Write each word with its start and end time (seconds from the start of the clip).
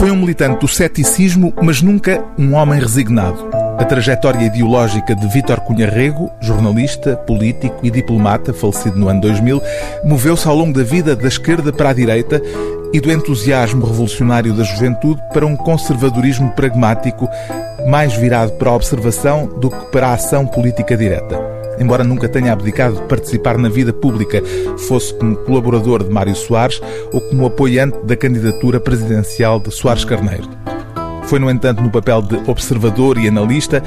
Foi 0.00 0.10
um 0.10 0.16
militante 0.16 0.60
do 0.60 0.66
ceticismo, 0.66 1.52
mas 1.62 1.82
nunca 1.82 2.24
um 2.38 2.54
homem 2.54 2.80
resignado. 2.80 3.50
A 3.78 3.84
trajetória 3.84 4.46
ideológica 4.46 5.14
de 5.14 5.28
Vítor 5.28 5.60
Cunha 5.60 5.90
Rego, 5.90 6.30
jornalista, 6.40 7.18
político 7.18 7.78
e 7.82 7.90
diplomata, 7.90 8.54
falecido 8.54 8.98
no 8.98 9.10
ano 9.10 9.20
2000, 9.20 9.62
moveu-se 10.02 10.48
ao 10.48 10.56
longo 10.56 10.72
da 10.72 10.82
vida 10.82 11.14
da 11.14 11.28
esquerda 11.28 11.70
para 11.70 11.90
a 11.90 11.92
direita 11.92 12.40
e 12.94 12.98
do 12.98 13.12
entusiasmo 13.12 13.84
revolucionário 13.84 14.54
da 14.54 14.64
juventude 14.64 15.20
para 15.34 15.44
um 15.44 15.54
conservadorismo 15.54 16.50
pragmático 16.52 17.28
mais 17.86 18.14
virado 18.14 18.52
para 18.52 18.70
a 18.70 18.74
observação 18.74 19.48
do 19.60 19.68
que 19.68 19.84
para 19.92 20.08
a 20.08 20.14
ação 20.14 20.46
política 20.46 20.96
direta 20.96 21.59
embora 21.80 22.04
nunca 22.04 22.28
tenha 22.28 22.52
abdicado 22.52 22.96
de 22.96 23.02
participar 23.02 23.58
na 23.58 23.68
vida 23.68 23.92
pública, 23.92 24.42
fosse 24.86 25.12
como 25.14 25.34
colaborador 25.38 26.04
de 26.04 26.10
Mário 26.10 26.36
Soares 26.36 26.80
ou 27.12 27.20
como 27.22 27.46
apoiante 27.46 27.98
da 28.04 28.14
candidatura 28.14 28.78
presidencial 28.78 29.58
de 29.58 29.72
Soares 29.72 30.04
Carneiro. 30.04 30.48
Foi, 31.24 31.38
no 31.38 31.50
entanto, 31.50 31.82
no 31.82 31.90
papel 31.90 32.22
de 32.22 32.36
observador 32.50 33.16
e 33.16 33.28
analista 33.28 33.82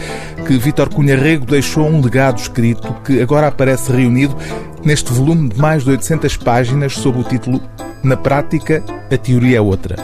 que 0.47 0.57
Vítor 0.57 0.89
Cunha 0.89 1.17
Rego 1.17 1.45
deixou 1.45 1.85
um 1.85 2.01
legado 2.01 2.39
escrito 2.39 2.93
que 3.03 3.21
agora 3.21 3.47
aparece 3.47 3.91
reunido 3.91 4.35
neste 4.83 5.11
volume 5.11 5.49
de 5.49 5.59
mais 5.59 5.83
de 5.83 5.91
800 5.91 6.37
páginas 6.37 6.93
sob 6.93 7.19
o 7.19 7.23
título 7.23 7.61
Na 8.01 8.17
Prática, 8.17 8.83
a 9.11 9.17
Teoria 9.17 9.57
é 9.57 9.61
Outra. 9.61 9.97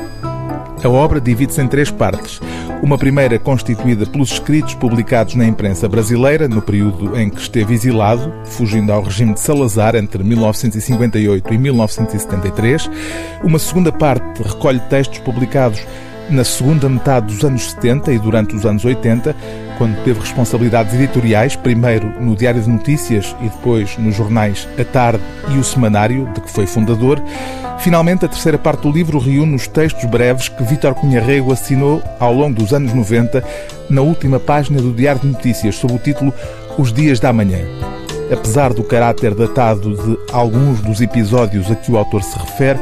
A 0.84 0.88
obra 0.90 1.20
divide-se 1.20 1.62
em 1.62 1.68
três 1.68 1.90
partes. 1.92 2.40
Uma 2.82 2.98
primeira 2.98 3.38
constituída 3.38 4.06
pelos 4.06 4.32
escritos 4.32 4.74
publicados 4.74 5.36
na 5.36 5.46
imprensa 5.46 5.88
brasileira 5.88 6.48
no 6.48 6.62
período 6.62 7.20
em 7.20 7.30
que 7.30 7.42
esteve 7.42 7.74
exilado, 7.74 8.34
fugindo 8.46 8.94
ao 8.94 9.04
regime 9.04 9.34
de 9.34 9.42
Salazar 9.42 9.96
entre 9.96 10.24
1958 10.24 11.54
e 11.54 11.58
1973. 11.58 12.90
Uma 13.44 13.60
segunda 13.60 13.92
parte 13.92 14.42
recolhe 14.42 14.80
textos 14.90 15.20
publicados 15.20 15.86
na 16.30 16.44
segunda 16.44 16.88
metade 16.88 17.34
dos 17.34 17.44
anos 17.44 17.72
70 17.72 18.12
e 18.12 18.20
durante 18.20 18.56
os 18.56 18.66
anos 18.66 18.86
80, 18.86 19.36
quando 19.78 20.04
teve 20.04 20.20
responsabilidades 20.20 20.94
editoriais, 20.94 21.56
primeiro 21.56 22.08
no 22.22 22.36
Diário 22.36 22.62
de 22.62 22.70
Notícias 22.70 23.36
e 23.42 23.50
depois 23.50 23.98
nos 23.98 24.16
jornais 24.16 24.68
A 24.78 24.84
Tarde 24.84 25.24
e 25.50 25.58
o 25.58 25.64
Semanário, 25.64 26.30
de 26.34 26.42
que 26.42 26.52
foi 26.52 26.68
fundador. 26.68 27.22
Finalmente, 27.80 28.26
a 28.26 28.28
terceira 28.28 28.58
parte 28.58 28.82
do 28.82 28.92
livro 28.92 29.18
reúne 29.20 29.56
os 29.56 29.68
textos 29.68 30.04
breves 30.06 30.50
que 30.50 30.64
Vítor 30.64 30.94
Cunha 30.94 31.22
Rego 31.22 31.52
assinou 31.52 32.04
ao 32.20 32.34
longo 32.34 32.62
dos 32.62 32.74
anos 32.74 32.94
90, 32.94 33.44
na 33.90 34.02
última 34.02 34.40
página 34.40 34.82
do 34.82 34.92
Diário 34.92 35.22
de 35.22 35.28
Notícias, 35.28 35.76
sob 35.76 35.94
o 35.94 36.00
título 36.00 36.34
Os 36.78 36.92
Dias 36.92 37.20
da 37.20 37.32
Manhã. 37.32 37.60
Apesar 38.32 38.74
do 38.74 38.84
caráter 38.84 39.34
datado 39.34 39.96
de 39.96 40.20
alguns 40.32 40.82
dos 40.82 41.02
episódios 41.02 41.72
a 41.72 41.76
que 41.76 41.92
o 41.92 41.98
autor 41.98 42.22
se 42.22 42.38
refere, 42.38 42.80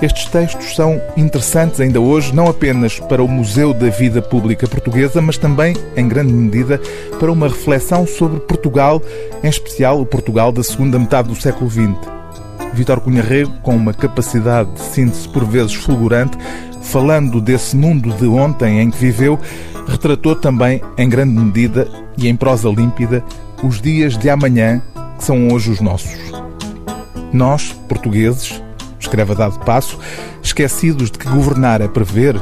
estes 0.00 0.26
textos 0.26 0.76
são 0.76 1.00
interessantes 1.16 1.80
ainda 1.80 2.00
hoje, 2.00 2.34
não 2.34 2.46
apenas 2.46 3.00
para 3.00 3.22
o 3.22 3.26
Museu 3.26 3.74
da 3.74 3.88
Vida 3.88 4.22
Pública 4.22 4.68
Portuguesa, 4.68 5.20
mas 5.20 5.36
também, 5.36 5.74
em 5.96 6.06
grande 6.06 6.32
medida, 6.32 6.80
para 7.18 7.32
uma 7.32 7.48
reflexão 7.48 8.06
sobre 8.06 8.38
Portugal, 8.40 9.02
em 9.42 9.48
especial 9.48 10.00
o 10.00 10.06
Portugal 10.06 10.52
da 10.52 10.62
segunda 10.62 10.98
metade 10.98 11.28
do 11.28 11.34
século 11.34 11.68
XX. 11.68 11.90
Vítor 12.72 13.00
Cunha 13.00 13.22
Rego, 13.22 13.52
com 13.62 13.74
uma 13.74 13.92
capacidade 13.92 14.70
de 14.72 14.80
síntese 14.80 15.28
por 15.28 15.44
vezes 15.44 15.74
fulgurante, 15.74 16.38
falando 16.80 17.40
desse 17.40 17.76
mundo 17.76 18.12
de 18.12 18.26
ontem 18.26 18.80
em 18.80 18.90
que 18.90 18.98
viveu, 18.98 19.36
retratou 19.88 20.36
também, 20.36 20.80
em 20.96 21.08
grande 21.08 21.32
medida 21.32 21.88
e 22.16 22.28
em 22.28 22.36
prosa 22.36 22.68
límpida, 22.68 23.24
os 23.64 23.80
dias 23.80 24.16
de 24.16 24.30
amanhã 24.30 24.80
que 25.16 25.24
são 25.24 25.48
hoje 25.48 25.72
os 25.72 25.80
nossos. 25.80 26.16
Nós, 27.32 27.72
portugueses, 27.88 28.62
escreve 28.98 29.32
a 29.32 29.34
dado 29.34 29.58
passo, 29.60 29.98
esquecidos 30.42 31.10
de 31.10 31.18
que 31.18 31.28
governar 31.28 31.80
é 31.80 31.88
prever, 31.88 32.36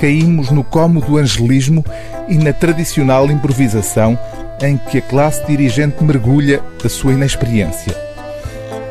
caímos 0.00 0.50
no 0.50 0.64
cômodo 0.64 1.18
angelismo 1.18 1.84
e 2.28 2.36
na 2.36 2.52
tradicional 2.52 3.30
improvisação 3.30 4.18
em 4.62 4.76
que 4.76 4.98
a 4.98 5.02
classe 5.02 5.44
dirigente 5.46 6.02
mergulha 6.02 6.62
a 6.84 6.88
sua 6.88 7.12
inexperiência. 7.12 7.94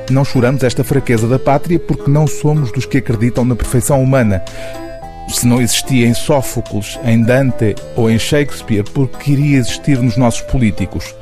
Não 0.10 0.26
choramos 0.26 0.64
esta 0.64 0.84
fraqueza 0.84 1.28
da 1.28 1.38
pátria 1.38 1.80
porque 1.80 2.10
não 2.10 2.26
somos 2.26 2.72
dos 2.72 2.86
que 2.86 2.98
acreditam 2.98 3.46
na 3.46 3.56
perfeição 3.56 4.02
humana. 4.02 4.44
Se 5.28 5.46
não 5.46 5.62
existia 5.62 6.08
em 6.08 6.16
Sófocles, 6.16 7.00
em 7.04 7.22
Dante 7.22 7.76
ou 7.96 8.10
em 8.10 8.18
Shakespeare, 8.18 8.84
porque 8.84 9.32
iria 9.32 9.60
existir 9.60 10.00
nos 10.00 10.18
nossos 10.18 10.42
políticos? 10.42 11.16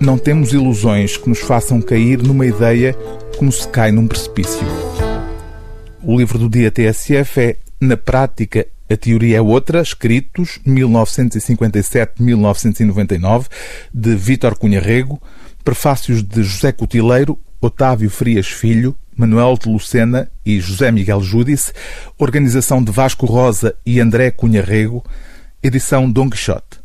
Não 0.00 0.16
temos 0.16 0.52
ilusões 0.52 1.16
que 1.16 1.28
nos 1.28 1.40
façam 1.40 1.82
cair 1.82 2.22
numa 2.22 2.46
ideia 2.46 2.94
como 3.36 3.50
se 3.50 3.66
cai 3.66 3.90
num 3.90 4.06
precipício. 4.06 4.64
O 6.02 6.16
livro 6.16 6.38
do 6.38 6.48
dia 6.48 6.70
TSF 6.70 7.40
é 7.40 7.56
Na 7.80 7.96
Prática, 7.96 8.64
a 8.88 8.96
Teoria 8.96 9.38
é 9.38 9.40
Outra, 9.40 9.82
escritos 9.82 10.60
1957-1999, 10.64 13.46
de 13.92 14.14
Vítor 14.14 14.56
Cunha 14.56 14.80
Rego, 14.80 15.20
prefácios 15.64 16.22
de 16.22 16.44
José 16.44 16.70
Cotileiro, 16.70 17.36
Otávio 17.60 18.08
Frias 18.08 18.46
Filho, 18.46 18.94
Manuel 19.16 19.58
de 19.60 19.68
Lucena 19.68 20.30
e 20.46 20.60
José 20.60 20.92
Miguel 20.92 21.20
Júdice, 21.20 21.72
organização 22.16 22.84
de 22.84 22.92
Vasco 22.92 23.26
Rosa 23.26 23.74
e 23.84 23.98
André 23.98 24.30
Cunha 24.30 24.62
Rego, 24.62 25.04
edição 25.60 26.08
Dom 26.08 26.30
Quixote. 26.30 26.77